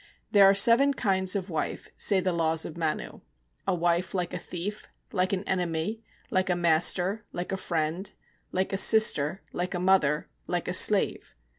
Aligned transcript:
There 0.31 0.45
are 0.49 0.55
seven 0.55 0.95
kinds 0.95 1.35
of 1.35 1.47
wife, 1.51 1.87
say 1.95 2.19
the 2.21 2.33
Laws 2.33 2.65
of 2.65 2.75
Manu: 2.75 3.19
a 3.67 3.75
wife 3.75 4.15
like 4.15 4.33
a 4.33 4.39
thief, 4.39 4.87
like 5.11 5.31
an 5.31 5.43
enemy, 5.43 6.01
like 6.31 6.49
a 6.49 6.55
master, 6.55 7.23
like 7.31 7.51
a 7.51 7.55
friend, 7.55 8.11
like 8.51 8.73
a 8.73 8.77
sister, 8.77 9.43
like 9.53 9.75
a 9.75 9.79
mother, 9.79 10.27
like 10.47 10.67
a 10.67 10.73
slave. 10.73 11.35